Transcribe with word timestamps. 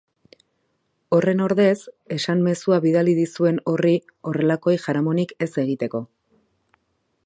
Horren 1.17 1.43
ordez, 1.47 1.75
esan 2.17 2.41
mezua 2.47 2.81
bidali 2.87 3.15
dizuen 3.21 3.63
horri 3.73 3.95
horrelakoei 4.31 4.77
jaramonik 4.87 5.39
ez 5.49 5.53
egiteko. 5.67 6.05